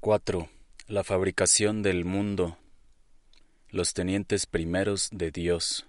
4. 0.00 0.48
La 0.86 1.04
fabricación 1.04 1.82
del 1.82 2.06
mundo. 2.06 2.56
Los 3.68 3.92
tenientes 3.92 4.46
primeros 4.46 5.10
de 5.12 5.30
Dios. 5.30 5.86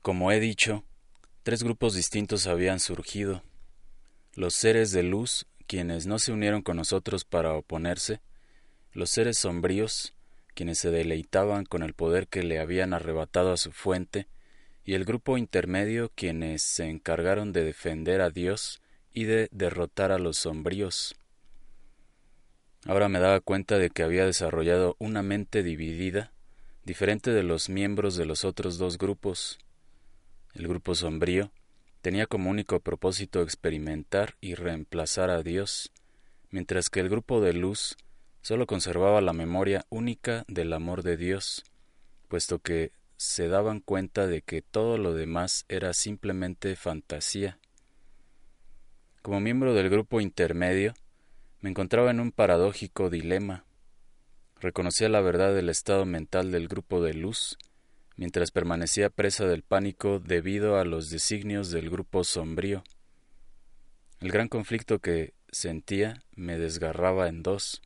Como 0.00 0.32
he 0.32 0.40
dicho, 0.40 0.82
tres 1.44 1.62
grupos 1.62 1.94
distintos 1.94 2.48
habían 2.48 2.80
surgido. 2.80 3.44
Los 4.34 4.54
seres 4.54 4.90
de 4.90 5.04
luz, 5.04 5.46
quienes 5.68 6.08
no 6.08 6.18
se 6.18 6.32
unieron 6.32 6.60
con 6.60 6.76
nosotros 6.76 7.24
para 7.24 7.54
oponerse, 7.54 8.20
los 8.90 9.08
seres 9.08 9.38
sombríos, 9.38 10.14
quienes 10.56 10.80
se 10.80 10.90
deleitaban 10.90 11.66
con 11.66 11.84
el 11.84 11.94
poder 11.94 12.26
que 12.26 12.42
le 12.42 12.58
habían 12.58 12.94
arrebatado 12.94 13.52
a 13.52 13.58
su 13.58 13.70
fuente, 13.70 14.26
y 14.84 14.94
el 14.94 15.04
grupo 15.04 15.38
intermedio, 15.38 16.10
quienes 16.16 16.62
se 16.62 16.90
encargaron 16.90 17.52
de 17.52 17.62
defender 17.62 18.22
a 18.22 18.30
Dios 18.30 18.81
y 19.12 19.24
de 19.24 19.48
derrotar 19.52 20.12
a 20.12 20.18
los 20.18 20.38
sombríos. 20.38 21.14
Ahora 22.86 23.08
me 23.08 23.20
daba 23.20 23.40
cuenta 23.40 23.78
de 23.78 23.90
que 23.90 24.02
había 24.02 24.26
desarrollado 24.26 24.96
una 24.98 25.22
mente 25.22 25.62
dividida, 25.62 26.32
diferente 26.84 27.30
de 27.30 27.42
los 27.42 27.68
miembros 27.68 28.16
de 28.16 28.26
los 28.26 28.44
otros 28.44 28.78
dos 28.78 28.98
grupos. 28.98 29.58
El 30.54 30.66
grupo 30.66 30.94
sombrío 30.94 31.52
tenía 32.00 32.26
como 32.26 32.50
único 32.50 32.80
propósito 32.80 33.42
experimentar 33.42 34.34
y 34.40 34.54
reemplazar 34.54 35.30
a 35.30 35.42
Dios, 35.42 35.92
mientras 36.50 36.90
que 36.90 37.00
el 37.00 37.08
grupo 37.08 37.40
de 37.40 37.52
luz 37.52 37.96
solo 38.42 38.66
conservaba 38.66 39.20
la 39.20 39.32
memoria 39.32 39.86
única 39.88 40.44
del 40.48 40.72
amor 40.72 41.04
de 41.04 41.16
Dios, 41.16 41.64
puesto 42.28 42.58
que 42.58 42.90
se 43.16 43.46
daban 43.46 43.78
cuenta 43.78 44.26
de 44.26 44.42
que 44.42 44.62
todo 44.62 44.98
lo 44.98 45.14
demás 45.14 45.64
era 45.68 45.94
simplemente 45.94 46.74
fantasía. 46.74 47.60
Como 49.22 49.38
miembro 49.38 49.72
del 49.72 49.88
grupo 49.88 50.20
intermedio, 50.20 50.94
me 51.60 51.70
encontraba 51.70 52.10
en 52.10 52.18
un 52.18 52.32
paradójico 52.32 53.08
dilema. 53.08 53.64
Reconocía 54.60 55.08
la 55.08 55.20
verdad 55.20 55.54
del 55.54 55.68
estado 55.68 56.04
mental 56.04 56.50
del 56.50 56.66
grupo 56.66 57.00
de 57.00 57.14
luz, 57.14 57.56
mientras 58.16 58.50
permanecía 58.50 59.10
presa 59.10 59.46
del 59.46 59.62
pánico 59.62 60.18
debido 60.18 60.76
a 60.76 60.84
los 60.84 61.08
designios 61.08 61.70
del 61.70 61.88
grupo 61.88 62.24
sombrío. 62.24 62.82
El 64.18 64.32
gran 64.32 64.48
conflicto 64.48 64.98
que 64.98 65.34
sentía 65.52 66.24
me 66.34 66.58
desgarraba 66.58 67.28
en 67.28 67.44
dos, 67.44 67.80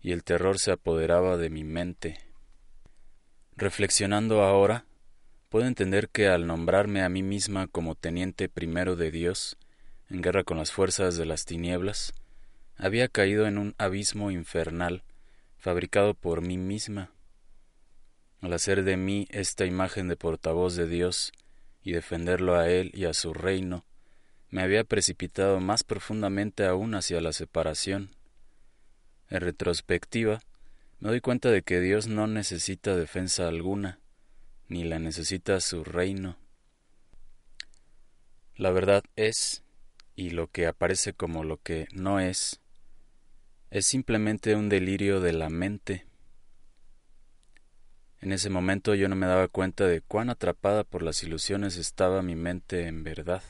y 0.00 0.12
el 0.12 0.22
terror 0.22 0.60
se 0.60 0.70
apoderaba 0.70 1.36
de 1.36 1.50
mi 1.50 1.64
mente. 1.64 2.18
Reflexionando 3.56 4.44
ahora, 4.44 4.84
puedo 5.48 5.66
entender 5.66 6.10
que 6.10 6.28
al 6.28 6.46
nombrarme 6.46 7.02
a 7.02 7.08
mí 7.08 7.24
misma 7.24 7.66
como 7.66 7.96
teniente 7.96 8.48
primero 8.48 8.94
de 8.94 9.10
Dios, 9.10 9.56
en 10.10 10.22
guerra 10.22 10.44
con 10.44 10.58
las 10.58 10.72
fuerzas 10.72 11.16
de 11.16 11.24
las 11.24 11.44
tinieblas, 11.44 12.12
había 12.76 13.08
caído 13.08 13.46
en 13.46 13.58
un 13.58 13.74
abismo 13.78 14.30
infernal 14.30 15.04
fabricado 15.56 16.14
por 16.14 16.40
mí 16.40 16.58
misma. 16.58 17.12
Al 18.40 18.52
hacer 18.52 18.82
de 18.84 18.96
mí 18.96 19.28
esta 19.30 19.66
imagen 19.66 20.08
de 20.08 20.16
portavoz 20.16 20.74
de 20.74 20.88
Dios 20.88 21.32
y 21.82 21.92
defenderlo 21.92 22.56
a 22.56 22.68
Él 22.68 22.90
y 22.94 23.04
a 23.04 23.14
su 23.14 23.34
reino, 23.34 23.84
me 24.48 24.62
había 24.62 24.82
precipitado 24.82 25.60
más 25.60 25.84
profundamente 25.84 26.66
aún 26.66 26.94
hacia 26.94 27.20
la 27.20 27.32
separación. 27.32 28.16
En 29.28 29.42
retrospectiva, 29.42 30.40
me 30.98 31.10
doy 31.10 31.20
cuenta 31.20 31.50
de 31.50 31.62
que 31.62 31.80
Dios 31.80 32.08
no 32.08 32.26
necesita 32.26 32.96
defensa 32.96 33.46
alguna, 33.46 34.00
ni 34.68 34.84
la 34.84 34.98
necesita 34.98 35.60
su 35.60 35.84
reino. 35.84 36.36
La 38.56 38.70
verdad 38.70 39.04
es, 39.16 39.62
y 40.20 40.28
lo 40.28 40.48
que 40.48 40.66
aparece 40.66 41.14
como 41.14 41.44
lo 41.44 41.56
que 41.56 41.88
no 41.92 42.20
es, 42.20 42.60
es 43.70 43.86
simplemente 43.86 44.54
un 44.54 44.68
delirio 44.68 45.18
de 45.20 45.32
la 45.32 45.48
mente. 45.48 46.04
En 48.20 48.30
ese 48.32 48.50
momento 48.50 48.94
yo 48.94 49.08
no 49.08 49.16
me 49.16 49.26
daba 49.26 49.48
cuenta 49.48 49.86
de 49.86 50.02
cuán 50.02 50.28
atrapada 50.28 50.84
por 50.84 51.02
las 51.02 51.22
ilusiones 51.22 51.78
estaba 51.78 52.20
mi 52.20 52.36
mente 52.36 52.86
en 52.86 53.02
verdad. 53.02 53.42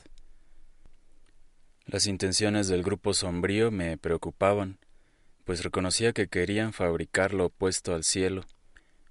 Las 1.85 2.07
intenciones 2.07 2.69
del 2.69 2.83
grupo 2.83 3.13
sombrío 3.13 3.69
me 3.69 3.97
preocupaban, 3.97 4.79
pues 5.43 5.65
reconocía 5.65 6.13
que 6.13 6.29
querían 6.29 6.71
fabricar 6.71 7.33
lo 7.33 7.47
opuesto 7.47 7.93
al 7.93 8.05
cielo, 8.05 8.45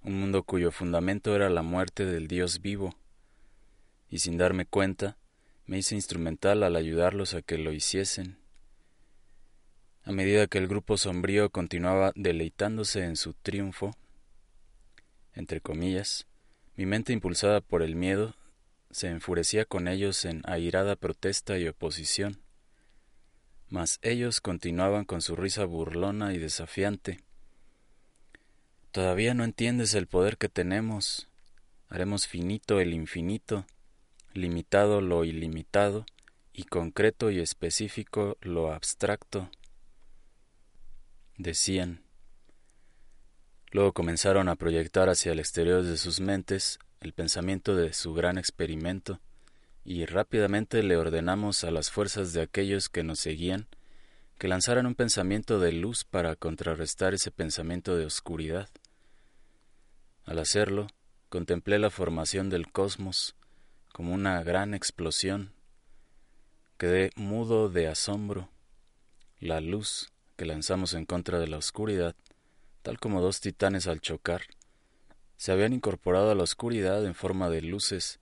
un 0.03 0.19
mundo 0.19 0.45
cuyo 0.45 0.71
fundamento 0.71 1.37
era 1.37 1.51
la 1.51 1.61
muerte 1.61 2.07
del 2.07 2.27
Dios 2.27 2.63
vivo, 2.63 2.97
y 4.09 4.21
sin 4.21 4.39
darme 4.39 4.65
cuenta, 4.65 5.19
me 5.71 5.79
hice 5.79 5.95
instrumental 5.95 6.65
al 6.65 6.75
ayudarlos 6.75 7.35
a 7.35 7.43
que 7.43 7.57
lo 7.57 7.73
hiciesen. 7.73 8.39
A 10.03 10.11
medida 10.11 10.49
que 10.49 10.59
el 10.59 10.67
grupo 10.67 10.97
sombrío 10.97 11.51
continuaba 11.51 12.11
deleitándose 12.17 13.05
en 13.05 13.15
su 13.15 13.35
triunfo, 13.35 13.93
entre 15.33 15.61
comillas, 15.61 16.27
mi 16.75 16.87
mente 16.87 17.13
impulsada 17.13 17.61
por 17.61 17.83
el 17.83 17.95
miedo 17.95 18.35
se 18.91 19.11
enfurecía 19.11 19.65
con 19.65 19.87
ellos 19.87 20.25
en 20.25 20.43
airada 20.45 20.97
protesta 20.97 21.57
y 21.57 21.69
oposición. 21.69 22.43
Mas 23.69 24.01
ellos 24.03 24.41
continuaban 24.41 25.05
con 25.05 25.23
su 25.23 25.37
risa 25.37 25.67
burlona 25.67 26.35
y 26.35 26.39
desafiante. 26.39 27.21
Todavía 28.91 29.35
no 29.35 29.45
entiendes 29.45 29.95
el 29.95 30.09
poder 30.09 30.37
que 30.37 30.49
tenemos. 30.49 31.29
Haremos 31.89 32.27
finito 32.27 32.81
el 32.81 32.93
infinito, 32.93 33.67
limitado 34.33 35.01
lo 35.01 35.25
ilimitado, 35.25 36.07
y 36.53 36.65
concreto 36.65 37.31
y 37.31 37.41
específico 37.41 38.37
lo 38.41 38.73
abstracto 38.73 39.51
decían. 41.39 42.03
Luego 43.73 43.93
comenzaron 43.93 44.49
a 44.49 44.57
proyectar 44.57 45.09
hacia 45.09 45.33
el 45.33 45.39
exterior 45.39 45.83
de 45.83 45.97
sus 45.97 46.21
mentes 46.21 46.79
el 47.01 47.13
pensamiento 47.13 47.77
de 47.77 47.93
su 47.93 48.13
gran 48.13 48.37
experimento, 48.37 49.21
y 49.85 50.05
rápidamente 50.05 50.83
le 50.83 50.97
ordenamos 50.97 51.65
a 51.65 51.71
las 51.71 51.91
fuerzas 51.91 52.33
de 52.33 52.43
aquellos 52.43 52.89
que 52.89 53.03
nos 53.03 53.21
seguían 53.21 53.69
que 54.39 54.49
lanzaran 54.49 54.87
un 54.87 54.95
pensamiento 54.95 55.61
de 55.61 55.73
luz 55.73 56.05
para 56.05 56.35
contrarrestar 56.35 57.13
ese 57.13 57.31
pensamiento 57.31 57.97
de 57.97 58.07
oscuridad. 58.07 58.71
Al 60.25 60.39
hacerlo, 60.39 60.87
contemplé 61.29 61.79
la 61.79 61.91
formación 61.91 62.49
del 62.49 62.73
cosmos 62.73 63.37
como 63.93 64.15
una 64.15 64.43
gran 64.43 64.75
explosión. 64.75 65.53
Quedé 66.79 67.11
mudo 67.17 67.69
de 67.69 67.89
asombro. 67.89 68.49
La 69.39 69.61
luz 69.61 70.13
que 70.37 70.47
lanzamos 70.47 70.95
en 70.95 71.05
contra 71.07 71.39
de 71.39 71.47
la 71.47 71.59
oscuridad, 71.59 72.17
tal 72.83 72.99
como 72.99 73.21
dos 73.21 73.41
titanes 73.41 73.87
al 73.87 74.01
chocar, 74.01 74.43
se 75.37 75.53
habían 75.53 75.73
incorporado 75.73 76.31
a 76.31 76.35
la 76.35 76.43
oscuridad 76.43 77.05
en 77.05 77.15
forma 77.15 77.49
de 77.49 77.63
luces, 77.63 78.21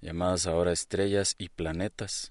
llamadas 0.00 0.46
ahora 0.46 0.72
estrellas 0.72 1.34
y 1.38 1.48
planetas. 1.48 2.30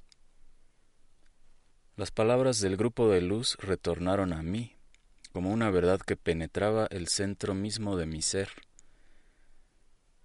Las 1.96 2.12
palabras 2.12 2.59
del 2.59 2.75
grupo 2.75 3.09
de 3.09 3.22
luz 3.22 3.55
retornaron 3.59 4.34
a 4.34 4.43
mí, 4.43 4.76
como 5.31 5.52
una 5.52 5.70
verdad 5.70 6.02
que 6.02 6.17
penetraba 6.17 6.88
el 6.91 7.08
centro 7.08 7.53
mismo 7.53 7.96
de 7.96 8.05
mi 8.05 8.22
ser. 8.22 8.49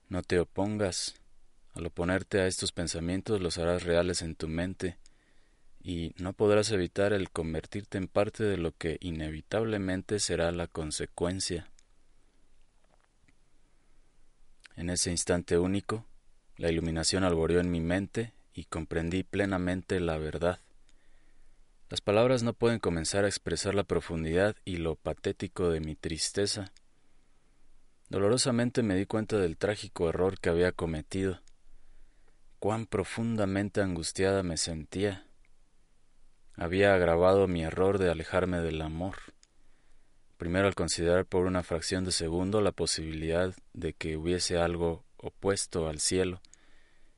No 0.09 0.23
te 0.23 0.41
opongas. 0.41 1.19
Al 1.75 1.87
oponerte 1.87 2.40
a 2.40 2.46
estos 2.46 2.72
pensamientos 2.72 3.40
los 3.40 3.58
harás 3.58 3.84
reales 3.84 4.22
en 4.22 4.34
tu 4.34 4.49
mente, 4.49 4.99
y 5.82 6.14
no 6.19 6.32
podrás 6.32 6.70
evitar 6.72 7.12
el 7.12 7.31
convertirte 7.31 7.99
en 7.99 8.08
parte 8.08 8.44
de 8.44 8.56
lo 8.56 8.72
que 8.72 8.99
inevitablemente 9.00 10.19
será 10.19 10.52
la 10.52 10.67
consecuencia. 10.67 11.69
En 14.76 14.90
ese 14.90 15.11
instante 15.11 15.58
único, 15.58 16.06
la 16.56 16.70
iluminación 16.70 17.25
alboreó 17.25 17.61
en 17.61 17.70
mi 17.70 17.81
mente 17.81 18.32
y 18.55 18.64
comprendí 18.64 19.22
plenamente 19.22 20.00
la 20.00 20.19
verdad. 20.19 20.61
Las 21.88 22.00
palabras 22.00 22.43
no 22.43 22.52
pueden 22.52 22.78
comenzar 22.78 23.25
a 23.25 23.28
expresar 23.28 23.75
la 23.75 23.84
profundidad 23.84 24.56
y 24.64 24.76
lo 24.76 24.94
patético 24.94 25.70
de 25.70 25.81
mi 25.81 25.96
tristeza. 25.96 26.72
Dolorosamente 28.08 28.82
me 28.82 28.94
di 28.94 29.06
cuenta 29.06 29.38
del 29.38 29.56
trágico 29.56 30.08
error 30.08 30.38
que 30.38 30.50
había 30.50 30.72
cometido. 30.72 31.40
Cuán 32.61 32.85
profundamente 32.85 33.81
angustiada 33.81 34.43
me 34.43 34.59
sentía 34.59 35.25
había 36.57 36.93
agravado 36.93 37.49
mi 37.49 37.65
error 37.65 37.97
de 37.97 38.11
alejarme 38.11 38.61
del 38.61 38.83
amor. 38.83 39.17
Primero 40.37 40.67
al 40.67 40.75
considerar 40.75 41.25
por 41.25 41.47
una 41.47 41.62
fracción 41.62 42.05
de 42.05 42.12
segundo 42.12 42.61
la 42.61 42.73
posibilidad 42.73 43.55
de 43.73 43.95
que 43.95 44.19
hubiese 44.19 44.59
algo 44.59 45.03
opuesto 45.17 45.89
al 45.89 46.01
cielo, 46.01 46.43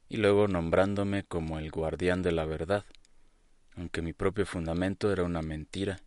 y 0.09 0.19
luego 0.19 0.47
nombrándome 0.47 1.25
como 1.25 1.59
el 1.59 1.73
guardián 1.73 2.23
de 2.23 2.31
la 2.31 2.45
verdad, 2.45 2.85
aunque 3.75 4.01
mi 4.01 4.13
propio 4.13 4.47
fundamento 4.47 5.11
era 5.11 5.25
una 5.25 5.43
mentira. 5.43 5.99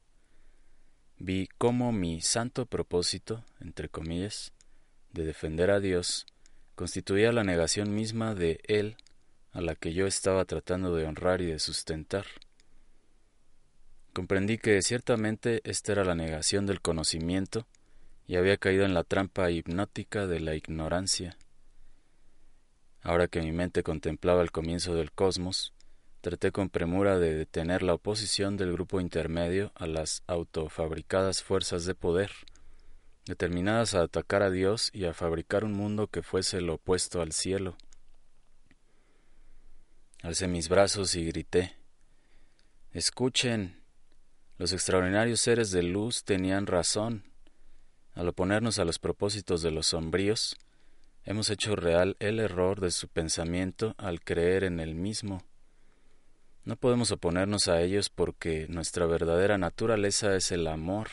Vi 1.18 1.50
cómo 1.58 1.92
mi 1.92 2.22
santo 2.22 2.68
propósito, 2.68 3.44
entre 3.60 3.90
comillas, 3.90 4.54
de 5.12 5.26
defender 5.26 5.72
a 5.72 5.82
Dios, 5.82 6.26
constituía 6.76 7.34
la 7.34 7.44
negación 7.44 7.94
misma 7.94 8.34
de 8.34 8.62
Él 8.64 8.96
a 9.56 9.62
la 9.62 9.74
que 9.74 9.94
yo 9.94 10.06
estaba 10.06 10.44
tratando 10.44 10.94
de 10.94 11.06
honrar 11.06 11.42
y 11.42 11.46
de 11.46 11.60
sustentar. 11.60 12.26
Comprendí 14.12 14.58
que 14.58 14.82
ciertamente 14.82 15.62
esta 15.64 15.94
era 15.94 16.04
la 16.04 16.14
negación 16.14 16.66
del 16.66 16.82
conocimiento 16.82 17.66
y 18.28 18.36
había 18.36 18.58
caído 18.58 18.84
en 18.84 18.94
la 18.94 19.06
trampa 19.06 19.50
hipnótica 19.52 20.28
de 20.28 20.42
la 20.42 20.56
ignorancia. 20.56 21.38
Ahora 23.02 23.30
que 23.30 23.42
mi 23.42 23.54
mente 23.54 23.82
contemplaba 23.82 24.42
el 24.42 24.52
comienzo 24.52 24.94
del 24.94 25.14
cosmos, 25.14 25.74
traté 26.20 26.52
con 26.52 26.70
premura 26.70 27.18
de 27.18 27.34
detener 27.34 27.82
la 27.82 27.94
oposición 27.94 28.58
del 28.58 28.74
grupo 28.74 29.00
intermedio 29.00 29.72
a 29.76 29.88
las 29.88 30.24
autofabricadas 30.28 31.44
fuerzas 31.44 31.86
de 31.86 31.96
poder, 31.96 32.32
determinadas 33.26 33.96
a 33.96 34.02
atacar 34.02 34.44
a 34.44 34.52
Dios 34.52 34.90
y 34.92 35.06
a 35.06 35.14
fabricar 35.14 35.64
un 35.64 35.72
mundo 35.72 36.08
que 36.08 36.24
fuese 36.24 36.60
lo 36.60 36.74
opuesto 36.74 37.22
al 37.22 37.32
cielo. 37.32 37.78
Alcé 40.26 40.48
mis 40.48 40.70
brazos 40.70 41.14
y 41.14 41.24
grité 41.24 41.76
Escuchen. 42.94 43.80
Los 44.58 44.74
extraordinarios 44.74 45.40
seres 45.40 45.70
de 45.70 45.84
luz 45.84 46.24
tenían 46.24 46.66
razón. 46.66 47.26
Al 48.16 48.30
oponernos 48.30 48.80
a 48.80 48.86
los 48.86 48.98
propósitos 48.98 49.62
de 49.62 49.70
los 49.70 49.86
sombríos, 49.86 50.58
Hemos 51.26 51.52
hecho 51.52 51.76
real 51.76 52.18
el 52.20 52.40
error 52.40 52.82
de 52.82 52.90
su 52.90 53.08
pensamiento 53.08 53.94
al 54.00 54.20
creer 54.22 54.64
en 54.64 54.80
el 54.80 54.96
mismo. 54.96 55.44
No 56.64 56.76
podemos 56.76 57.12
oponernos 57.12 57.68
a 57.68 57.82
ellos 57.84 58.10
porque 58.10 58.66
nuestra 58.68 59.06
verdadera 59.06 59.60
naturaleza 59.60 60.36
es 60.36 60.52
el 60.52 60.66
amor, 60.66 61.10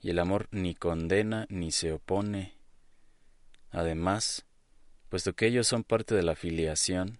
y 0.00 0.10
el 0.10 0.18
amor 0.18 0.48
ni 0.50 0.74
condena 0.74 1.46
ni 1.48 1.70
se 1.70 1.92
opone. 1.92 2.54
Además, 3.70 4.46
puesto 5.10 5.32
que 5.34 5.46
ellos 5.46 5.68
son 5.68 5.84
parte 5.84 6.16
de 6.16 6.24
la 6.24 6.34
filiación, 6.34 7.19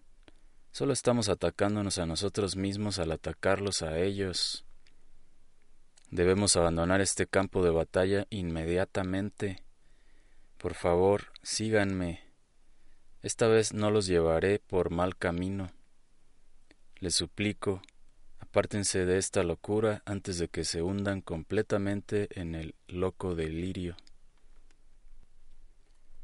solo 0.72 0.93
estamos 0.93 1.28
atacándonos 1.28 1.99
a 1.99 2.06
nosotros 2.06 2.56
mismos 2.56 2.99
al 2.99 3.12
atacarlos 3.12 3.82
a 3.82 3.99
ellos. 3.99 4.64
Debemos 6.11 6.56
abandonar 6.56 7.00
este 7.00 7.26
campo 7.26 7.62
de 7.62 7.70
batalla 7.70 8.26
inmediatamente. 8.31 9.62
Por 10.58 10.75
favor, 10.75 11.26
síganme. 11.43 12.20
Esta 13.22 13.46
vez 13.46 13.72
no 13.72 13.90
los 13.90 14.06
llevaré 14.06 14.58
por 14.58 14.90
mal 14.90 15.17
camino. 15.17 15.70
Les 16.96 17.14
suplico, 17.14 17.81
apártense 18.38 19.06
de 19.06 19.19
esta 19.19 19.43
locura 19.43 20.02
antes 20.05 20.38
de 20.38 20.49
que 20.49 20.64
se 20.64 20.82
hundan 20.82 21.20
completamente 21.20 22.28
en 22.40 22.55
el 22.55 22.75
loco 22.88 23.34
delirio. 23.34 23.96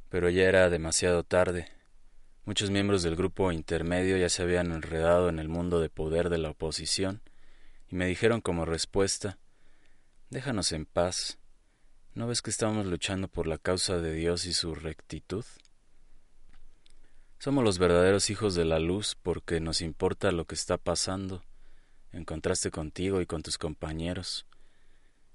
Pero 0.09 0.31
ya 0.31 0.45
era 0.45 0.69
demasiado 0.69 1.23
tarde. 1.23 1.76
Muchos 2.47 2.71
miembros 2.71 3.03
del 3.03 3.17
grupo 3.17 3.51
intermedio 3.51 4.17
ya 4.17 4.29
se 4.29 4.41
habían 4.41 4.71
enredado 4.71 5.29
en 5.29 5.41
el 5.41 5.49
mundo 5.49 5.81
de 5.81 5.89
poder 5.89 6.31
de 6.31 6.39
la 6.39 6.51
oposición 6.51 7.21
y 7.91 7.97
me 7.97 8.07
dijeron 8.07 8.41
como 8.41 8.65
respuesta 8.65 9.37
Déjanos 10.31 10.71
en 10.71 10.87
paz. 10.87 11.39
¿No 12.15 12.29
ves 12.29 12.43
que 12.43 12.51
estamos 12.51 12.87
luchando 12.87 13.27
por 13.27 13.49
la 13.49 13.59
causa 13.59 13.99
de 13.99 14.13
Dios 14.13 14.47
y 14.47 14.53
su 14.53 14.77
rectitud? 14.77 15.45
Somos 17.41 17.65
los 17.65 17.79
verdaderos 17.79 18.31
hijos 18.31 18.55
de 18.55 18.65
la 18.65 18.79
luz 18.79 19.17
porque 19.21 19.59
nos 19.59 19.81
importa 19.81 20.31
lo 20.31 20.45
que 20.45 20.55
está 20.55 20.79
pasando, 20.79 21.43
en 22.13 22.25
contraste 22.25 22.71
contigo 22.71 23.21
y 23.21 23.27
con 23.27 23.43
tus 23.43 23.59
compañeros. 23.59 24.47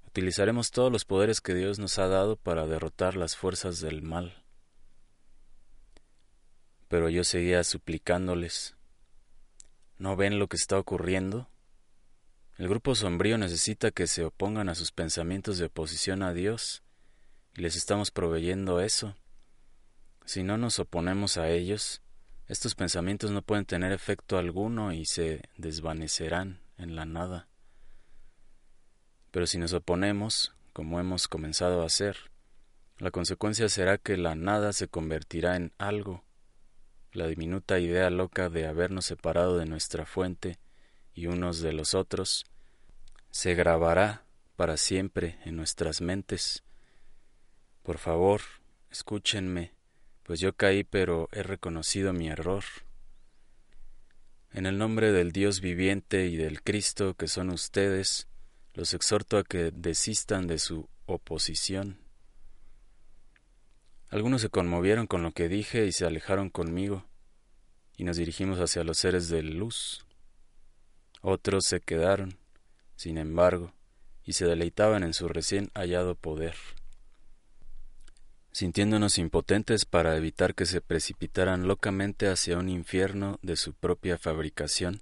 Utilizaremos 0.06 0.70
todos 0.70 0.90
los 0.90 1.04
poderes 1.04 1.42
que 1.42 1.52
Dios 1.54 1.78
nos 1.78 1.98
ha 1.98 2.08
dado 2.08 2.36
para 2.36 2.66
derrotar 2.66 3.16
las 3.16 3.36
fuerzas 3.36 3.80
del 3.80 4.00
mal. 4.00 4.41
Pero 6.92 7.08
yo 7.08 7.24
seguía 7.24 7.64
suplicándoles. 7.64 8.76
¿No 9.96 10.14
ven 10.14 10.38
lo 10.38 10.46
que 10.48 10.58
está 10.58 10.78
ocurriendo? 10.78 11.48
El 12.58 12.68
grupo 12.68 12.94
sombrío 12.94 13.38
necesita 13.38 13.92
que 13.92 14.06
se 14.06 14.26
opongan 14.26 14.68
a 14.68 14.74
sus 14.74 14.92
pensamientos 14.92 15.56
de 15.56 15.64
oposición 15.64 16.22
a 16.22 16.34
Dios, 16.34 16.82
y 17.56 17.62
les 17.62 17.76
estamos 17.76 18.10
proveyendo 18.10 18.82
eso. 18.82 19.16
Si 20.26 20.42
no 20.42 20.58
nos 20.58 20.78
oponemos 20.80 21.38
a 21.38 21.48
ellos, 21.48 22.02
estos 22.46 22.74
pensamientos 22.74 23.30
no 23.30 23.40
pueden 23.40 23.64
tener 23.64 23.92
efecto 23.92 24.36
alguno 24.36 24.92
y 24.92 25.06
se 25.06 25.48
desvanecerán 25.56 26.60
en 26.76 26.94
la 26.94 27.06
nada. 27.06 27.48
Pero 29.30 29.46
si 29.46 29.56
nos 29.56 29.72
oponemos, 29.72 30.54
como 30.74 31.00
hemos 31.00 31.26
comenzado 31.26 31.84
a 31.84 31.86
hacer, 31.86 32.18
la 32.98 33.10
consecuencia 33.10 33.70
será 33.70 33.96
que 33.96 34.18
la 34.18 34.34
nada 34.34 34.74
se 34.74 34.88
convertirá 34.88 35.56
en 35.56 35.72
algo, 35.78 36.26
la 37.12 37.26
diminuta 37.26 37.78
idea 37.78 38.10
loca 38.10 38.48
de 38.48 38.66
habernos 38.66 39.06
separado 39.06 39.58
de 39.58 39.66
nuestra 39.66 40.06
fuente 40.06 40.58
y 41.14 41.26
unos 41.26 41.60
de 41.60 41.72
los 41.72 41.94
otros, 41.94 42.44
se 43.30 43.54
grabará 43.54 44.24
para 44.56 44.76
siempre 44.76 45.38
en 45.44 45.56
nuestras 45.56 46.00
mentes. 46.00 46.62
Por 47.82 47.98
favor, 47.98 48.40
escúchenme, 48.90 49.74
pues 50.22 50.40
yo 50.40 50.54
caí 50.54 50.84
pero 50.84 51.28
he 51.32 51.42
reconocido 51.42 52.12
mi 52.12 52.28
error. 52.28 52.64
En 54.52 54.66
el 54.66 54.78
nombre 54.78 55.12
del 55.12 55.32
Dios 55.32 55.60
viviente 55.60 56.26
y 56.26 56.36
del 56.36 56.62
Cristo 56.62 57.14
que 57.14 57.28
son 57.28 57.50
ustedes, 57.50 58.28
los 58.74 58.94
exhorto 58.94 59.38
a 59.38 59.44
que 59.44 59.70
desistan 59.70 60.46
de 60.46 60.58
su 60.58 60.88
oposición. 61.06 62.01
Algunos 64.12 64.42
se 64.42 64.50
conmovieron 64.50 65.06
con 65.06 65.22
lo 65.22 65.32
que 65.32 65.48
dije 65.48 65.86
y 65.86 65.92
se 65.92 66.04
alejaron 66.04 66.50
conmigo, 66.50 67.06
y 67.96 68.04
nos 68.04 68.18
dirigimos 68.18 68.58
hacia 68.58 68.84
los 68.84 68.98
seres 68.98 69.30
de 69.30 69.42
luz. 69.42 70.04
Otros 71.22 71.64
se 71.64 71.80
quedaron, 71.80 72.36
sin 72.94 73.16
embargo, 73.16 73.72
y 74.22 74.34
se 74.34 74.44
deleitaban 74.44 75.02
en 75.02 75.14
su 75.14 75.28
recién 75.28 75.70
hallado 75.72 76.14
poder. 76.14 76.56
Sintiéndonos 78.50 79.16
impotentes 79.16 79.86
para 79.86 80.14
evitar 80.14 80.54
que 80.54 80.66
se 80.66 80.82
precipitaran 80.82 81.66
locamente 81.66 82.28
hacia 82.28 82.58
un 82.58 82.68
infierno 82.68 83.38
de 83.40 83.56
su 83.56 83.72
propia 83.72 84.18
fabricación, 84.18 85.00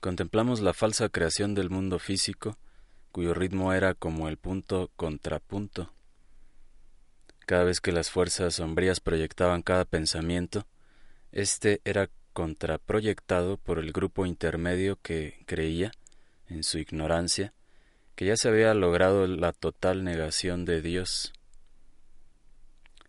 contemplamos 0.00 0.58
la 0.58 0.74
falsa 0.74 1.10
creación 1.10 1.54
del 1.54 1.70
mundo 1.70 2.00
físico, 2.00 2.58
cuyo 3.12 3.34
ritmo 3.34 3.72
era 3.72 3.94
como 3.94 4.28
el 4.28 4.36
punto 4.36 4.90
contrapunto. 4.96 5.92
Cada 7.46 7.62
vez 7.62 7.80
que 7.80 7.92
las 7.92 8.10
fuerzas 8.10 8.54
sombrías 8.54 8.98
proyectaban 8.98 9.62
cada 9.62 9.84
pensamiento, 9.84 10.66
éste 11.30 11.80
era 11.84 12.10
contraproyectado 12.32 13.56
por 13.56 13.78
el 13.78 13.92
grupo 13.92 14.26
intermedio 14.26 14.98
que 15.00 15.44
creía, 15.46 15.92
en 16.48 16.64
su 16.64 16.78
ignorancia, 16.78 17.54
que 18.16 18.26
ya 18.26 18.36
se 18.36 18.48
había 18.48 18.74
logrado 18.74 19.28
la 19.28 19.52
total 19.52 20.02
negación 20.02 20.64
de 20.64 20.82
Dios. 20.82 21.32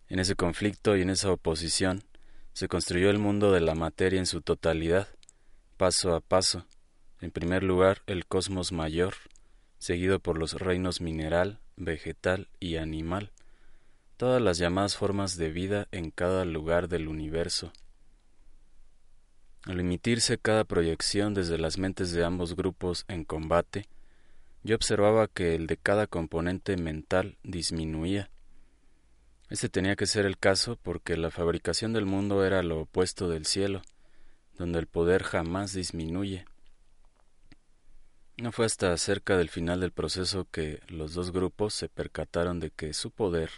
En 0.07 0.19
ese 0.19 0.35
conflicto 0.35 0.95
y 0.95 1.01
en 1.01 1.09
esa 1.09 1.31
oposición 1.31 2.03
se 2.53 2.67
construyó 2.67 3.09
el 3.09 3.17
mundo 3.17 3.51
de 3.51 3.61
la 3.61 3.73
materia 3.73 4.19
en 4.19 4.27
su 4.27 4.41
totalidad, 4.41 5.07
paso 5.77 6.13
a 6.13 6.21
paso. 6.21 6.67
En 7.21 7.31
primer 7.31 7.63
lugar, 7.63 8.03
el 8.05 8.27
cosmos 8.27 8.71
mayor, 8.71 9.15
seguido 9.79 10.19
por 10.19 10.37
los 10.37 10.53
reinos 10.53 11.01
mineral, 11.01 11.59
vegetal 11.75 12.49
y 12.59 12.75
animal, 12.75 13.31
todas 14.17 14.41
las 14.41 14.57
llamadas 14.57 14.97
formas 14.97 15.37
de 15.37 15.51
vida 15.51 15.87
en 15.91 16.09
cada 16.09 16.43
lugar 16.43 16.87
del 16.89 17.07
universo. 17.07 17.71
Al 19.63 19.79
emitirse 19.79 20.39
cada 20.39 20.63
proyección 20.63 21.35
desde 21.35 21.59
las 21.59 21.77
mentes 21.77 22.11
de 22.11 22.25
ambos 22.25 22.55
grupos 22.55 23.05
en 23.07 23.23
combate, 23.23 23.87
yo 24.63 24.75
observaba 24.75 25.27
que 25.27 25.55
el 25.55 25.67
de 25.67 25.77
cada 25.77 26.07
componente 26.07 26.77
mental 26.77 27.37
disminuía. 27.43 28.29
Este 29.49 29.69
tenía 29.69 29.95
que 29.95 30.07
ser 30.07 30.25
el 30.25 30.37
caso 30.37 30.77
porque 30.81 31.15
la 31.15 31.29
fabricación 31.29 31.93
del 31.93 32.05
mundo 32.05 32.43
era 32.43 32.63
lo 32.63 32.81
opuesto 32.81 33.29
del 33.29 33.45
cielo, 33.45 33.81
donde 34.57 34.79
el 34.79 34.87
poder 34.87 35.23
jamás 35.23 35.73
disminuye. 35.73 36.45
No 38.37 38.51
fue 38.51 38.65
hasta 38.65 38.95
cerca 38.97 39.37
del 39.37 39.49
final 39.49 39.79
del 39.79 39.91
proceso 39.91 40.47
que 40.49 40.81
los 40.87 41.13
dos 41.13 41.31
grupos 41.31 41.73
se 41.73 41.87
percataron 41.87 42.59
de 42.59 42.71
que 42.71 42.93
su 42.93 43.11
poder 43.11 43.51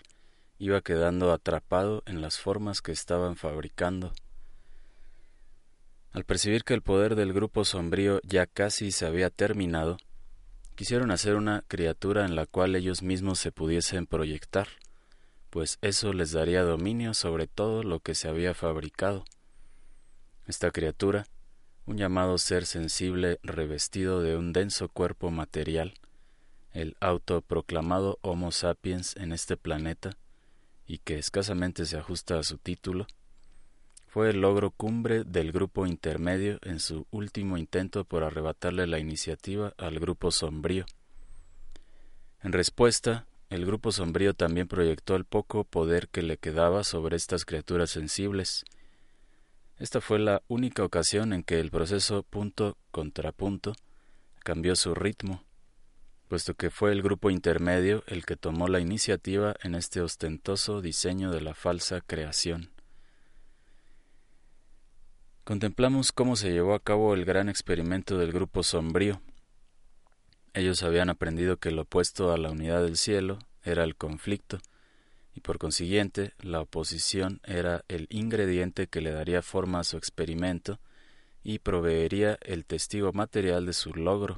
iba 0.59 0.81
quedando 0.81 1.31
atrapado 1.31 2.03
en 2.05 2.21
las 2.21 2.37
formas 2.37 2.81
que 2.81 2.91
estaban 2.91 3.37
fabricando. 3.37 4.13
Al 6.11 6.25
percibir 6.25 6.63
que 6.63 6.73
el 6.73 6.81
poder 6.81 7.15
del 7.15 7.33
grupo 7.33 7.63
sombrío 7.63 8.19
ya 8.23 8.45
casi 8.45 8.91
se 8.91 9.05
había 9.05 9.29
terminado, 9.29 9.97
quisieron 10.75 11.11
hacer 11.11 11.35
una 11.35 11.63
criatura 11.67 12.25
en 12.25 12.35
la 12.35 12.45
cual 12.45 12.75
ellos 12.75 13.01
mismos 13.01 13.39
se 13.39 13.51
pudiesen 13.51 14.05
proyectar, 14.05 14.67
pues 15.49 15.77
eso 15.81 16.13
les 16.13 16.31
daría 16.31 16.63
dominio 16.63 17.13
sobre 17.13 17.47
todo 17.47 17.83
lo 17.83 18.01
que 18.01 18.13
se 18.13 18.27
había 18.27 18.53
fabricado. 18.53 19.23
Esta 20.45 20.71
criatura, 20.71 21.25
un 21.85 21.97
llamado 21.97 22.37
ser 22.37 22.65
sensible 22.65 23.39
revestido 23.43 24.21
de 24.21 24.35
un 24.35 24.51
denso 24.51 24.89
cuerpo 24.89 25.31
material, 25.31 25.93
el 26.73 26.97
autoproclamado 26.99 28.19
Homo 28.21 28.51
sapiens 28.51 29.15
en 29.15 29.31
este 29.31 29.57
planeta, 29.57 30.17
y 30.89 30.97
que 30.97 31.19
escasamente 31.19 31.85
se 31.85 31.97
ajusta 31.97 32.39
a 32.39 32.43
su 32.43 32.57
título, 32.57 33.05
fue 34.07 34.31
el 34.31 34.41
logro 34.41 34.71
cumbre 34.71 35.23
del 35.23 35.51
grupo 35.51 35.85
intermedio 35.85 36.57
en 36.63 36.79
su 36.79 37.05
último 37.11 37.59
intento 37.59 38.05
por 38.05 38.23
arrebatarle 38.23 38.87
la 38.87 38.97
iniciativa 38.97 39.75
al 39.77 39.99
grupo 39.99 40.31
sombrío. 40.31 40.85
En 42.41 42.53
respuesta, 42.53 43.27
el 43.51 43.67
grupo 43.67 43.91
sombrío 43.91 44.33
también 44.33 44.67
proyectó 44.67 45.15
el 45.15 45.25
poco 45.25 45.63
poder 45.63 46.07
que 46.07 46.23
le 46.23 46.37
quedaba 46.37 46.83
sobre 46.83 47.17
estas 47.17 47.45
criaturas 47.45 47.91
sensibles. 47.91 48.65
Esta 49.77 50.01
fue 50.01 50.17
la 50.17 50.41
única 50.47 50.83
ocasión 50.83 51.33
en 51.33 51.43
que 51.43 51.59
el 51.59 51.69
proceso 51.69 52.23
punto 52.23 52.77
contra 52.89 53.31
punto 53.31 53.75
cambió 54.43 54.75
su 54.75 54.95
ritmo, 54.95 55.43
puesto 56.29 56.53
que 56.53 56.69
fue 56.69 56.91
el 56.91 57.01
grupo 57.01 57.31
intermedio 57.31 58.03
el 58.05 58.23
que 58.23 58.37
tomó 58.37 58.67
la 58.67 58.79
iniciativa 58.79 59.55
en 59.63 59.73
este 59.73 59.99
ostentoso 59.99 60.79
diseño 60.79 61.31
de 61.31 61.41
la 61.41 61.55
falsa 61.55 62.01
creación. 62.01 62.69
Contemplamos 65.43 66.11
cómo 66.11 66.35
se 66.35 66.51
llevó 66.51 66.75
a 66.75 66.83
cabo 66.83 67.15
el 67.15 67.25
gran 67.25 67.49
experimento 67.49 68.19
del 68.19 68.31
grupo 68.31 68.61
sombrío. 68.61 69.21
Ellos 70.53 70.83
habían 70.83 71.09
aprendido 71.09 71.57
que 71.57 71.71
lo 71.71 71.81
opuesto 71.81 72.31
a 72.31 72.37
la 72.37 72.51
unidad 72.51 72.83
del 72.83 72.95
cielo 72.95 73.39
era 73.63 73.83
el 73.83 73.95
conflicto, 73.95 74.59
y 75.33 75.39
por 75.39 75.57
consiguiente 75.57 76.33
la 76.41 76.61
oposición 76.61 77.41
era 77.43 77.83
el 77.87 78.05
ingrediente 78.11 78.85
que 78.85 79.01
le 79.01 79.11
daría 79.11 79.41
forma 79.41 79.79
a 79.79 79.83
su 79.83 79.97
experimento 79.97 80.79
y 81.43 81.57
proveería 81.57 82.37
el 82.41 82.65
testigo 82.65 83.13
material 83.13 83.65
de 83.65 83.73
su 83.73 83.95
logro. 83.95 84.37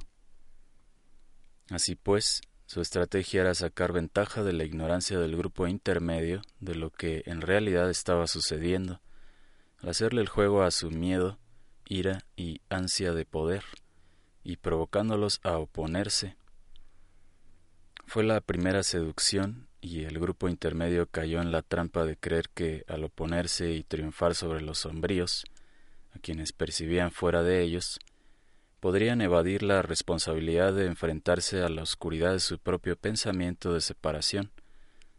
Así 1.71 1.95
pues, 1.95 2.41
su 2.65 2.81
estrategia 2.81 3.41
era 3.41 3.55
sacar 3.55 3.93
ventaja 3.93 4.43
de 4.43 4.51
la 4.51 4.65
ignorancia 4.65 5.17
del 5.17 5.37
grupo 5.37 5.67
intermedio 5.67 6.41
de 6.59 6.75
lo 6.75 6.91
que 6.91 7.23
en 7.25 7.39
realidad 7.39 7.89
estaba 7.89 8.27
sucediendo, 8.27 8.99
al 9.79 9.89
hacerle 9.89 10.19
el 10.19 10.27
juego 10.27 10.63
a 10.63 10.71
su 10.71 10.91
miedo, 10.91 11.39
ira 11.87 12.25
y 12.35 12.59
ansia 12.67 13.13
de 13.13 13.23
poder, 13.23 13.63
y 14.43 14.57
provocándolos 14.57 15.39
a 15.43 15.57
oponerse. 15.59 16.35
Fue 18.05 18.25
la 18.25 18.41
primera 18.41 18.83
seducción 18.83 19.69
y 19.79 20.03
el 20.03 20.19
grupo 20.19 20.49
intermedio 20.49 21.07
cayó 21.07 21.41
en 21.41 21.53
la 21.53 21.61
trampa 21.61 22.03
de 22.03 22.17
creer 22.17 22.49
que 22.53 22.83
al 22.89 23.05
oponerse 23.05 23.71
y 23.71 23.83
triunfar 23.83 24.35
sobre 24.35 24.61
los 24.61 24.79
sombríos, 24.79 25.45
a 26.13 26.19
quienes 26.19 26.51
percibían 26.51 27.11
fuera 27.11 27.43
de 27.43 27.61
ellos, 27.61 27.97
podrían 28.81 29.21
evadir 29.21 29.63
la 29.63 29.81
responsabilidad 29.81 30.73
de 30.73 30.87
enfrentarse 30.87 31.61
a 31.61 31.69
la 31.69 31.83
oscuridad 31.83 32.33
de 32.33 32.41
su 32.41 32.59
propio 32.59 32.97
pensamiento 32.97 33.73
de 33.73 33.79
separación, 33.79 34.51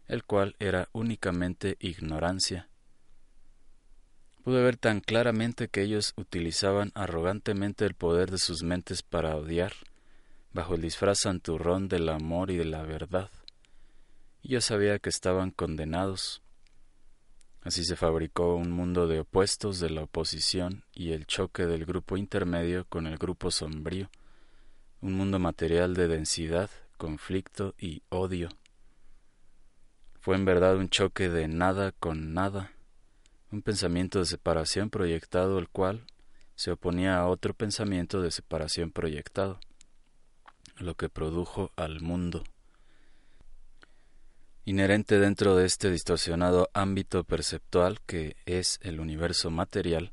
el 0.07 0.23
cual 0.23 0.55
era 0.59 0.89
únicamente 0.93 1.77
ignorancia 1.79 2.69
Pude 4.43 4.61
ver 4.61 4.75
tan 4.75 4.99
claramente 4.99 5.69
que 5.69 5.83
ellos 5.83 6.13
utilizaban 6.17 6.91
arrogantemente 6.95 7.85
el 7.85 7.93
poder 7.93 8.29
de 8.29 8.37
sus 8.37 8.61
mentes 8.61 9.01
para 9.01 9.37
odiar, 9.37 9.71
bajo 10.51 10.75
el 10.75 10.81
disfraz 10.81 11.19
santurrón 11.19 11.87
del 11.87 12.09
amor 12.09 12.51
y 12.51 12.57
de 12.57 12.65
la 12.65 12.83
verdad. 12.83 13.29
Yo 14.43 14.59
sabía 14.59 14.99
que 14.99 15.09
estaban 15.09 15.51
condenados. 15.51 16.41
Así 17.63 17.83
se 17.85 17.95
fabricó 17.95 18.55
un 18.55 18.71
mundo 18.71 19.07
de 19.07 19.21
opuestos 19.21 19.79
de 19.79 19.89
la 19.89 20.03
oposición 20.03 20.83
y 20.93 21.11
el 21.11 21.25
choque 21.25 21.65
del 21.65 21.85
grupo 21.85 22.17
intermedio 22.17 22.85
con 22.85 23.07
el 23.07 23.17
grupo 23.17 23.51
sombrío, 23.51 24.09
un 25.01 25.13
mundo 25.13 25.39
material 25.39 25.93
de 25.93 26.07
densidad, 26.07 26.69
conflicto 26.97 27.73
y 27.77 28.03
odio. 28.09 28.49
Fue 30.19 30.35
en 30.35 30.45
verdad 30.45 30.77
un 30.77 30.89
choque 30.89 31.29
de 31.29 31.47
nada 31.47 31.91
con 31.91 32.33
nada 32.33 32.73
un 33.53 33.61
pensamiento 33.61 34.17
de 34.17 34.25
separación 34.25 34.89
proyectado 34.89 35.59
el 35.59 35.69
cual 35.69 36.07
se 36.55 36.71
oponía 36.71 37.19
a 37.19 37.27
otro 37.27 37.53
pensamiento 37.53 38.19
de 38.19 38.31
separación 38.31 38.91
proyectado, 38.91 39.59
lo 40.77 40.95
que 40.95 41.07
produjo 41.07 41.71
al 41.75 42.01
mundo. 42.01 42.43
Inherente 44.65 45.19
dentro 45.19 45.57
de 45.57 45.65
este 45.65 45.91
distorsionado 45.91 46.69
ámbito 46.73 47.25
perceptual 47.25 47.99
que 48.05 48.37
es 48.45 48.79
el 48.81 49.01
universo 49.01 49.51
material, 49.51 50.11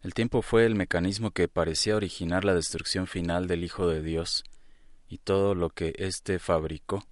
el 0.00 0.14
tiempo 0.14 0.42
fue 0.42 0.64
el 0.64 0.76
mecanismo 0.76 1.32
que 1.32 1.48
parecía 1.48 1.96
originar 1.96 2.44
la 2.44 2.54
destrucción 2.54 3.08
final 3.08 3.48
del 3.48 3.64
Hijo 3.64 3.88
de 3.88 4.00
Dios 4.00 4.44
y 5.08 5.18
todo 5.18 5.56
lo 5.56 5.70
que 5.70 5.92
éste 5.98 6.38
fabricó. 6.38 7.04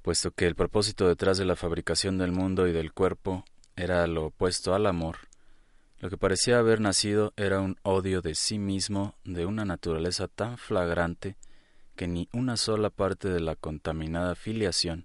Puesto 0.00 0.30
que 0.30 0.46
el 0.46 0.54
propósito 0.54 1.06
detrás 1.06 1.36
de 1.36 1.44
la 1.44 1.56
fabricación 1.56 2.16
del 2.16 2.32
mundo 2.32 2.66
y 2.66 2.72
del 2.72 2.94
cuerpo 2.94 3.44
era 3.76 4.06
lo 4.06 4.26
opuesto 4.26 4.74
al 4.74 4.86
amor, 4.86 5.18
lo 5.98 6.08
que 6.08 6.16
parecía 6.16 6.58
haber 6.58 6.80
nacido 6.80 7.34
era 7.36 7.60
un 7.60 7.76
odio 7.82 8.22
de 8.22 8.34
sí 8.34 8.58
mismo 8.58 9.14
de 9.24 9.44
una 9.44 9.66
naturaleza 9.66 10.26
tan 10.26 10.56
flagrante 10.56 11.36
que 11.96 12.06
ni 12.06 12.28
una 12.32 12.56
sola 12.56 12.90
parte 12.90 13.28
de 13.28 13.40
la 13.40 13.56
contaminada 13.56 14.36
filiación 14.36 15.02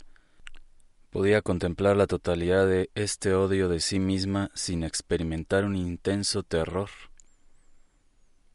podía 1.09 1.41
contemplar 1.41 1.97
la 1.97 2.05
totalidad 2.05 2.67
de 2.67 2.91
este 2.93 3.33
odio 3.33 3.67
de 3.67 3.79
sí 3.79 3.99
misma 3.99 4.51
sin 4.53 4.83
experimentar 4.83 5.65
un 5.65 5.75
intenso 5.75 6.43
terror. 6.43 6.89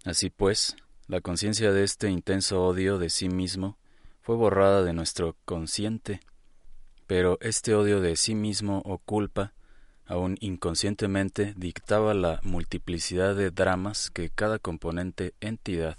Así 0.05 0.31
pues, 0.31 0.77
la 1.09 1.21
conciencia 1.21 1.73
de 1.73 1.83
este 1.83 2.09
intenso 2.11 2.65
odio 2.65 2.99
de 2.99 3.11
sí 3.11 3.29
mismo 3.29 3.77
fue 4.23 4.37
borrada 4.37 4.85
de 4.85 4.93
nuestro 4.93 5.37
consciente 5.45 6.21
pero 7.07 7.39
este 7.41 7.75
odio 7.75 8.01
de 8.01 8.17
sí 8.17 8.35
mismo 8.35 8.83
o 8.85 8.99
culpa, 8.99 9.53
aun 10.07 10.37
inconscientemente, 10.41 11.55
dictaba 11.57 12.15
la 12.15 12.41
multiplicidad 12.43 13.35
de 13.35 13.51
dramas 13.51 14.11
que 14.11 14.31
cada 14.31 14.59
componente 14.59 15.35
entidad 15.41 15.97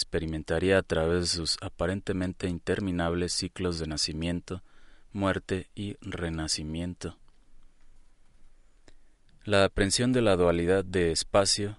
experimentaría 0.00 0.78
a 0.78 0.82
través 0.82 1.20
de 1.20 1.26
sus 1.26 1.58
aparentemente 1.60 2.48
interminables 2.48 3.34
ciclos 3.34 3.78
de 3.78 3.86
nacimiento, 3.86 4.62
muerte 5.12 5.68
y 5.74 5.96
renacimiento. 6.00 7.18
La 9.44 9.64
aprensión 9.64 10.12
de 10.12 10.22
la 10.22 10.36
dualidad 10.36 10.86
de 10.86 11.12
espacio, 11.12 11.76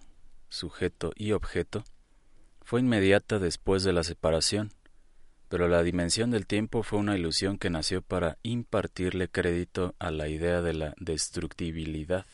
sujeto 0.49 1.11
y 1.15 1.31
objeto 1.31 1.83
fue 2.61 2.81
inmediata 2.81 3.39
después 3.39 3.83
de 3.83 3.93
la 3.93 4.03
separación, 4.03 4.71
pero 5.49 5.67
la 5.67 5.81
dimensión 5.81 6.29
del 6.29 6.45
tiempo 6.45 6.83
fue 6.83 6.99
una 6.99 7.17
ilusión 7.17 7.57
que 7.57 7.71
nació 7.71 8.03
para 8.03 8.37
impartirle 8.43 9.29
crédito 9.29 9.95
a 9.97 10.11
la 10.11 10.29
idea 10.29 10.61
de 10.61 10.73
la 10.73 10.93
destructibilidad. 10.99 12.27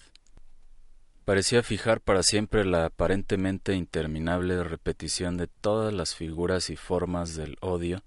Parecía 1.27 1.61
fijar 1.61 1.99
para 1.99 2.23
siempre 2.23 2.63
la 2.63 2.85
aparentemente 2.85 3.75
interminable 3.75 4.63
repetición 4.63 5.35
de 5.35 5.47
todas 5.47 5.93
las 5.93 6.15
figuras 6.15 6.69
y 6.69 6.77
formas 6.77 7.35
del 7.35 7.57
odio 7.59 8.01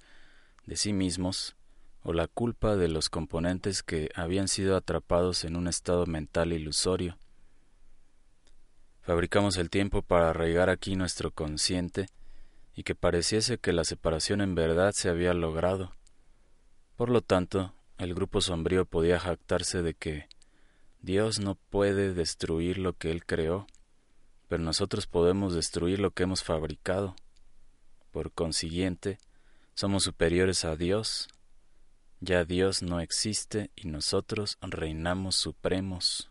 de 0.65 0.77
sí 0.77 0.95
mismos 0.95 1.55
o 2.03 2.15
la 2.15 2.29
culpa 2.29 2.77
de 2.77 2.89
los 2.89 3.11
componentes 3.11 3.83
que 3.83 4.09
habían 4.15 4.49
sido 4.49 4.75
atrapados 4.75 5.45
en 5.45 5.57
un 5.57 5.69
estado 5.69 6.07
mental 6.07 6.55
ilusorio. 6.55 7.19
Fabricamos 9.03 9.59
el 9.59 9.69
tiempo 9.69 10.01
para 10.01 10.31
arraigar 10.31 10.71
aquí 10.71 10.97
nuestro 10.97 11.31
consciente 11.31 12.07
y 12.75 12.85
que 12.85 12.95
pareciese 12.95 13.59
que 13.59 13.75
la 13.75 13.85
separación 13.85 14.41
en 14.41 14.55
verdad 14.55 14.93
se 14.95 15.11
había 15.11 15.35
logrado. 15.35 15.93
Por 16.97 17.11
lo 17.11 17.21
tanto, 17.21 17.75
el 17.99 18.15
grupo 18.15 18.41
sombrío 18.41 18.87
podía 18.87 19.21
jactarse 19.21 19.83
de 19.83 19.93
que 19.93 20.27
Dios 21.03 21.41
no 21.41 21.55
puede 21.55 22.13
destruir 22.13 22.79
lo 22.79 22.93
que 22.93 23.11
Él 23.11 23.25
creó, 23.25 23.67
pero 24.49 24.63
nosotros 24.63 25.07
podemos 25.07 25.55
destruir 25.55 25.99
lo 25.99 26.11
que 26.11 26.25
hemos 26.25 26.43
fabricado. 26.43 27.17
Por 28.11 28.33
consiguiente, 28.33 29.19
somos 29.75 30.05
superiores 30.05 30.65
a 30.65 30.77
Dios. 30.77 31.29
Ya 32.21 32.45
Dios 32.45 32.83
no 32.83 33.01
existe 33.01 33.71
y 33.77 33.89
nosotros 33.89 34.59
reinamos 34.61 35.37
supremos. 35.37 36.31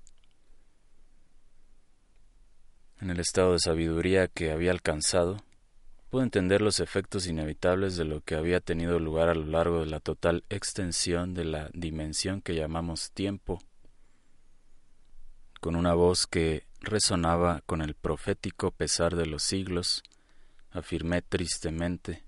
En 3.02 3.10
el 3.10 3.20
estado 3.20 3.54
de 3.54 3.60
sabiduría 3.60 4.28
que 4.28 4.52
había 4.52 4.72
alcanzado, 4.72 5.38
pudo 6.10 6.22
entender 6.22 6.62
los 6.62 6.80
efectos 6.80 7.26
inevitables 7.26 7.96
de 7.96 8.06
lo 8.06 8.22
que 8.22 8.36
había 8.36 8.60
tenido 8.60 9.00
lugar 9.00 9.30
a 9.30 9.36
lo 9.36 9.46
largo 9.46 9.80
de 9.80 9.88
la 9.88 10.00
total 10.00 10.44
extensión 10.50 11.34
de 11.34 11.46
la 11.46 11.70
dimensión 11.74 12.42
que 12.42 12.56
llamamos 12.56 13.12
tiempo. 13.14 13.60
Con 15.60 15.76
una 15.76 15.94
voz 15.94 16.28
que 16.28 16.66
resonaba 16.82 17.62
con 17.66 17.82
el 17.82 17.94
profético 17.94 18.72
pesar 18.72 19.16
de 19.16 19.26
los 19.26 19.44
siglos, 19.44 20.04
afirmé 20.72 21.22
tristemente, 21.22 22.24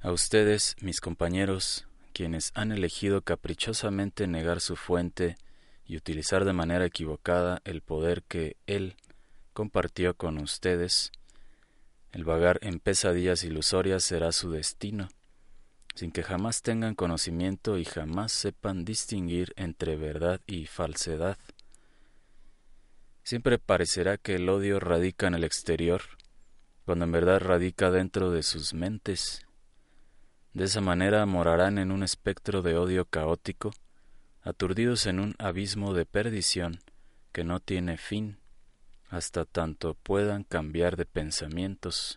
a 0.00 0.12
ustedes, 0.12 0.76
mis 0.80 1.00
compañeros, 1.00 1.86
quienes 2.12 2.52
han 2.54 2.70
elegido 2.70 3.22
caprichosamente 3.22 4.26
negar 4.26 4.60
su 4.60 4.76
fuente 4.76 5.36
y 5.84 5.96
utilizar 5.96 6.44
de 6.44 6.52
manera 6.52 6.84
equivocada 6.84 7.60
el 7.64 7.80
poder 7.80 8.22
que 8.22 8.56
Él 8.66 8.96
compartió 9.52 10.14
con 10.14 10.38
ustedes, 10.38 11.10
el 12.12 12.24
vagar 12.24 12.58
en 12.62 12.78
pesadillas 12.78 13.42
ilusorias 13.42 14.04
será 14.04 14.32
su 14.32 14.50
destino, 14.50 15.08
sin 15.94 16.12
que 16.12 16.22
jamás 16.22 16.62
tengan 16.62 16.94
conocimiento 16.94 17.76
y 17.78 17.84
jamás 17.84 18.32
sepan 18.32 18.84
distinguir 18.84 19.54
entre 19.56 19.96
verdad 19.96 20.40
y 20.46 20.66
falsedad. 20.66 21.36
Siempre 23.26 23.58
parecerá 23.58 24.18
que 24.18 24.36
el 24.36 24.48
odio 24.48 24.78
radica 24.78 25.26
en 25.26 25.34
el 25.34 25.42
exterior, 25.42 26.02
cuando 26.84 27.06
en 27.06 27.10
verdad 27.10 27.40
radica 27.40 27.90
dentro 27.90 28.30
de 28.30 28.44
sus 28.44 28.72
mentes. 28.72 29.44
De 30.54 30.66
esa 30.66 30.80
manera 30.80 31.26
morarán 31.26 31.78
en 31.78 31.90
un 31.90 32.04
espectro 32.04 32.62
de 32.62 32.76
odio 32.76 33.04
caótico, 33.04 33.72
aturdidos 34.42 35.06
en 35.06 35.18
un 35.18 35.34
abismo 35.40 35.92
de 35.92 36.06
perdición 36.06 36.78
que 37.32 37.42
no 37.42 37.58
tiene 37.58 37.98
fin, 37.98 38.38
hasta 39.08 39.44
tanto 39.44 39.94
puedan 39.94 40.44
cambiar 40.44 40.96
de 40.96 41.04
pensamientos. 41.04 42.14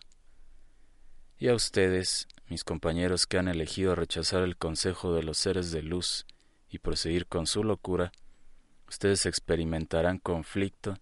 Y 1.38 1.48
a 1.48 1.56
ustedes, 1.56 2.28
mis 2.46 2.62
compañeros 2.62 3.26
que 3.26 3.38
han 3.38 3.48
elegido 3.48 3.96
rechazar 3.96 4.44
el 4.44 4.56
consejo 4.56 5.12
de 5.12 5.24
los 5.24 5.38
seres 5.38 5.72
de 5.72 5.82
luz 5.82 6.24
y 6.68 6.78
proseguir 6.78 7.26
con 7.26 7.48
su 7.48 7.64
locura, 7.64 8.12
ustedes 8.90 9.24
experimentarán 9.24 10.18
conflicto, 10.18 10.98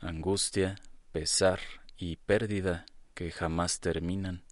angustia, 0.00 0.76
pesar 1.12 1.60
y 1.98 2.16
pérdida 2.16 2.86
que 3.12 3.30
jamás 3.30 3.80
terminan. 3.80 4.44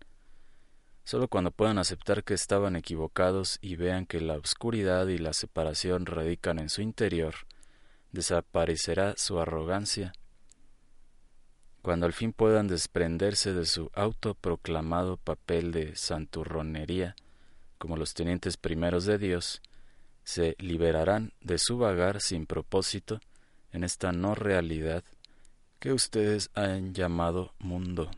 Solo 1.02 1.28
cuando 1.28 1.52
puedan 1.52 1.78
aceptar 1.78 2.22
que 2.22 2.34
estaban 2.34 2.76
equivocados 2.76 3.58
y 3.62 3.76
vean 3.76 4.04
que 4.04 4.20
la 4.20 4.34
oscuridad 4.34 5.06
y 5.06 5.16
la 5.16 5.32
separación 5.32 6.04
radican 6.04 6.58
en 6.58 6.68
su 6.68 6.82
interior, 6.82 7.34
desaparecerá 8.12 9.14
su 9.16 9.40
arrogancia. 9.40 10.12
Cuando 11.80 12.04
al 12.04 12.12
fin 12.12 12.34
puedan 12.34 12.68
desprenderse 12.68 13.54
de 13.54 13.64
su 13.64 13.90
autoproclamado 13.94 15.16
papel 15.16 15.72
de 15.72 15.96
santurronería, 15.96 17.16
como 17.78 17.96
los 17.96 18.12
tenientes 18.12 18.58
primeros 18.58 19.06
de 19.06 19.16
Dios, 19.16 19.62
se 20.26 20.56
liberarán 20.58 21.32
de 21.40 21.56
su 21.56 21.78
vagar 21.78 22.20
sin 22.20 22.46
propósito 22.46 23.20
en 23.70 23.84
esta 23.84 24.10
no 24.10 24.34
realidad 24.34 25.04
que 25.78 25.92
ustedes 25.92 26.50
han 26.54 26.94
llamado 26.94 27.54
mundo. 27.60 28.10